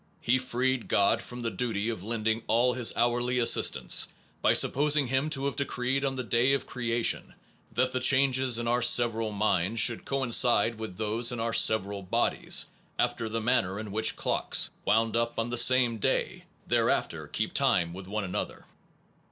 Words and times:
He 0.19 0.39
freed 0.39 0.87
God 0.87 1.21
from 1.21 1.41
the 1.41 1.51
duty 1.51 1.87
of 1.89 2.03
lending 2.03 2.41
all 2.47 2.73
this 2.73 2.91
hourly 2.97 3.37
assistance, 3.37 4.07
by 4.41 4.53
sup 4.53 4.73
posing 4.73 5.05
Him 5.09 5.29
to 5.29 5.45
have 5.45 5.55
decreed 5.55 6.03
on 6.03 6.15
the 6.15 6.23
day 6.23 6.53
of 6.53 6.65
crea 6.65 7.03
tion 7.03 7.35
that 7.71 7.91
the 7.91 7.99
changes 7.99 8.57
in 8.57 8.67
our 8.67 8.81
several 8.81 9.31
minds 9.31 9.79
should 9.79 10.03
coincide 10.03 10.79
with 10.79 10.97
those 10.97 11.31
in 11.31 11.39
our 11.39 11.53
several 11.53 12.01
bodies, 12.01 12.65
after 12.97 13.29
the 13.29 13.39
manner 13.41 13.79
in 13.79 13.91
which 13.91 14.15
clocks, 14.15 14.71
wound 14.85 15.15
up 15.15 15.37
on 15.37 15.51
the 15.51 15.57
same 15.59 15.97
day, 15.99 16.45
thereafter 16.65 17.27
keep 17.27 17.53
time 17.53 17.93
with 17.93 18.07
one 18.07 18.23
another. 18.23 18.65